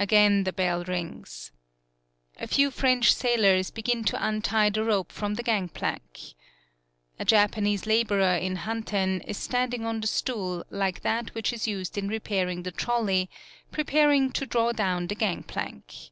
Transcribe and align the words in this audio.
Again 0.00 0.42
the 0.42 0.52
bell 0.52 0.82
rings. 0.82 1.52
A 2.40 2.48
few 2.48 2.72
French 2.72 3.14
sailors 3.14 3.70
begin 3.70 4.02
to 4.06 4.18
untie 4.20 4.68
the 4.68 4.82
rope 4.82 5.12
from 5.12 5.34
the 5.34 5.44
gangplank. 5.44 6.34
A 7.20 7.24
Japanese 7.24 7.86
laborer 7.86 8.34
in 8.34 8.56
Hanten 8.56 9.20
is 9.20 9.36
standing 9.38 9.84
on 9.84 10.00
the 10.00 10.08
stool 10.08 10.64
like 10.70 11.02
that 11.02 11.32
which 11.36 11.52
is 11.52 11.68
used 11.68 11.96
in 11.96 12.08
repairing 12.08 12.64
the 12.64 12.72
trolley, 12.72 13.30
preparing 13.70 14.32
to 14.32 14.44
draw 14.44 14.72
down 14.72 15.06
the 15.06 15.14
gangplank. 15.14 16.10